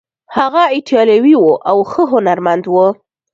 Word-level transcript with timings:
هغه 0.37 0.63
ایټالوی 0.75 1.35
و 1.39 1.45
او 1.69 1.77
ښه 1.89 2.03
هنرمند 2.13 2.63
و. 2.67 2.75